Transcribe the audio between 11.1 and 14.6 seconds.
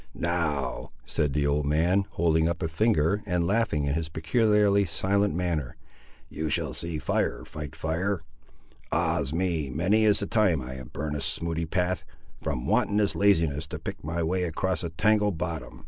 a smooty path, from wanton laziness to pick my way